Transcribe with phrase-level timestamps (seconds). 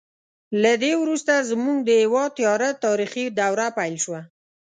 [0.63, 4.21] له دې وروسته زموږ د هېواد تیاره تاریخي دوره پیل شوه.